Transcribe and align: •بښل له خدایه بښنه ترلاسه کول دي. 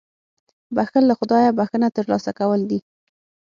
•بښل 0.75 1.03
له 1.07 1.15
خدایه 1.19 1.51
بښنه 1.59 1.87
ترلاسه 1.97 2.31
کول 2.39 2.61
دي. 2.69 2.79